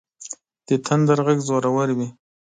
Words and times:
د 0.67 0.69
تندر 0.85 1.19
غږ 1.25 1.39
زورور 1.47 1.89
وي. 1.97 2.07